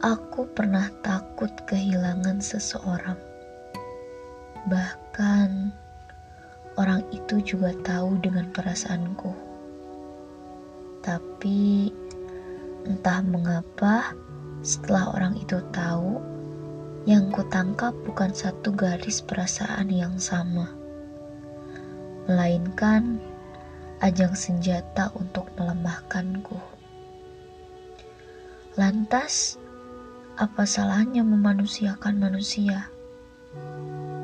Aku 0.00 0.48
pernah 0.56 0.88
takut 1.04 1.52
kehilangan 1.68 2.40
seseorang. 2.40 3.20
Bahkan 4.64 5.76
orang 6.80 7.04
itu 7.12 7.44
juga 7.44 7.76
tahu 7.84 8.16
dengan 8.24 8.48
perasaanku. 8.48 9.28
Tapi 11.04 11.92
entah 12.88 13.20
mengapa 13.28 14.16
setelah 14.64 15.12
orang 15.12 15.36
itu 15.36 15.60
tahu, 15.68 16.16
yang 17.04 17.28
kutangkap 17.28 17.92
bukan 18.08 18.32
satu 18.32 18.72
garis 18.72 19.20
perasaan 19.20 19.92
yang 19.92 20.16
sama, 20.16 20.72
melainkan 22.24 23.20
ajang 24.00 24.32
senjata 24.32 25.12
untuk 25.12 25.44
melemahkanku. 25.60 26.56
Lantas, 28.80 29.60
apa 30.40 30.64
salahnya 30.64 31.20
memanusiakan 31.20 32.16
manusia? 32.16 32.88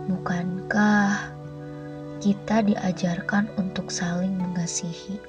Bukankah 0.08 1.28
kita 2.24 2.64
diajarkan 2.64 3.52
untuk 3.60 3.92
saling 3.92 4.32
mengasihi? 4.32 5.20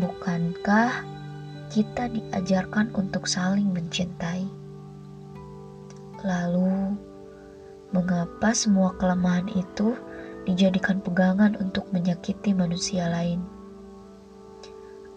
Bukankah 0.00 1.04
kita 1.68 2.08
diajarkan 2.08 2.88
untuk 2.96 3.28
saling 3.28 3.68
mencintai? 3.68 4.48
Lalu, 6.24 6.96
mengapa 7.92 8.56
semua 8.56 8.96
kelemahan 8.96 9.52
itu 9.52 9.92
dijadikan 10.48 11.04
pegangan 11.04 11.52
untuk 11.60 11.84
menyakiti 11.92 12.56
manusia 12.56 13.12
lain? 13.12 13.44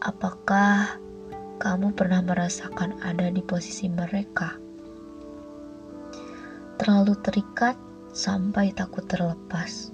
Apakah 0.03 0.99
kamu 1.58 1.97
pernah 1.97 2.22
merasakan 2.22 3.02
ada 3.02 3.33
di 3.33 3.41
posisi 3.41 3.89
mereka. 3.89 4.53
Terlalu 6.77 7.17
terikat 7.25 7.73
sampai 8.14 8.69
takut 8.77 9.02
terlepas. 9.09 9.89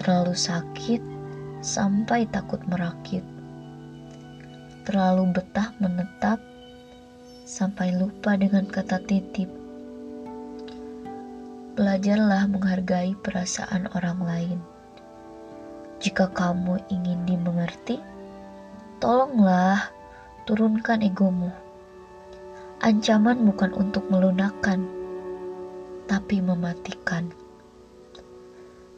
Terlalu 0.00 0.32
sakit 0.32 1.00
sampai 1.60 2.24
takut 2.32 2.64
merakit. 2.72 3.20
Terlalu 4.88 5.36
betah 5.36 5.76
menetap 5.76 6.40
sampai 7.44 7.92
lupa 7.92 8.40
dengan 8.40 8.64
kata 8.64 8.96
titip. 9.04 9.52
Belajarlah 11.76 12.48
menghargai 12.48 13.12
perasaan 13.20 13.92
orang 13.92 14.20
lain. 14.24 14.58
Jika 16.00 16.32
kamu 16.32 16.80
ingin 16.88 17.28
dimengerti, 17.28 18.00
tolonglah 19.00 19.95
turunkan 20.46 21.02
egomu. 21.02 21.50
Ancaman 22.78 23.42
bukan 23.50 23.74
untuk 23.74 24.06
melunakkan, 24.06 24.86
tapi 26.06 26.38
mematikan. 26.38 27.34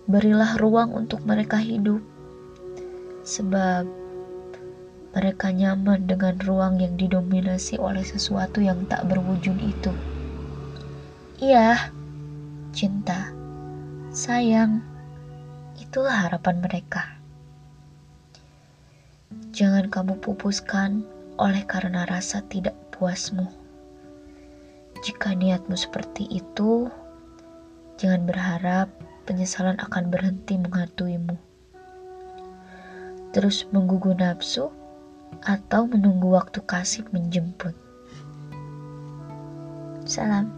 Berilah 0.04 0.60
ruang 0.60 0.92
untuk 0.92 1.24
mereka 1.24 1.56
hidup, 1.56 2.04
sebab 3.24 3.88
mereka 5.16 5.48
nyaman 5.48 6.04
dengan 6.04 6.36
ruang 6.44 6.84
yang 6.84 7.00
didominasi 7.00 7.80
oleh 7.80 8.04
sesuatu 8.04 8.60
yang 8.60 8.84
tak 8.84 9.08
berwujud 9.08 9.56
itu. 9.56 9.92
Iya, 11.40 11.88
cinta, 12.76 13.32
sayang, 14.12 14.84
itulah 15.80 16.28
harapan 16.28 16.60
mereka. 16.60 17.16
Jangan 19.56 19.88
kamu 19.88 20.20
pupuskan 20.20 21.17
oleh 21.38 21.62
karena 21.64 22.02
rasa 22.04 22.42
tidak 22.50 22.74
puasmu. 22.90 23.46
Jika 25.06 25.30
niatmu 25.30 25.78
seperti 25.78 26.26
itu, 26.26 26.90
jangan 27.94 28.26
berharap 28.26 28.90
penyesalan 29.22 29.78
akan 29.78 30.10
berhenti 30.10 30.58
menghantuimu. 30.58 31.38
Terus 33.30 33.70
menggugu 33.70 34.18
nafsu 34.18 34.74
atau 35.46 35.86
menunggu 35.86 36.34
waktu 36.34 36.58
kasih 36.66 37.06
menjemput. 37.14 37.76
Salam. 40.08 40.57